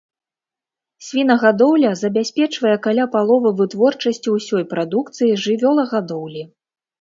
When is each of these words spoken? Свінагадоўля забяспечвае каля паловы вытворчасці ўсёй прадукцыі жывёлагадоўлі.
Свінагадоўля 1.07 1.91
забяспечвае 2.01 2.71
каля 2.87 3.05
паловы 3.17 3.49
вытворчасці 3.59 4.35
ўсёй 4.39 4.63
прадукцыі 4.73 5.39
жывёлагадоўлі. 5.45 6.43